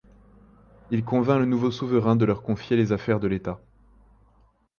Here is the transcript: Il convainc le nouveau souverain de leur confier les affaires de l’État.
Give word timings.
Il 0.89 1.03
convainc 1.05 1.37
le 1.37 1.45
nouveau 1.45 1.69
souverain 1.69 2.15
de 2.15 2.25
leur 2.25 2.41
confier 2.41 2.75
les 2.75 2.91
affaires 2.91 3.19
de 3.19 3.27
l’État. 3.27 3.61